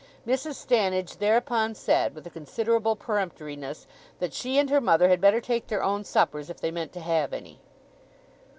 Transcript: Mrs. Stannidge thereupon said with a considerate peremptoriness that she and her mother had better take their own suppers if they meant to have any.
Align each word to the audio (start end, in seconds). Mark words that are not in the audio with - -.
Mrs. 0.25 0.55
Stannidge 0.55 1.19
thereupon 1.19 1.75
said 1.75 2.15
with 2.15 2.25
a 2.25 2.31
considerate 2.31 2.81
peremptoriness 2.97 3.85
that 4.17 4.33
she 4.33 4.57
and 4.57 4.67
her 4.71 4.81
mother 4.81 5.09
had 5.09 5.21
better 5.21 5.39
take 5.39 5.67
their 5.67 5.83
own 5.83 6.03
suppers 6.03 6.49
if 6.49 6.59
they 6.59 6.71
meant 6.71 6.91
to 6.93 7.01
have 7.01 7.33
any. 7.33 7.59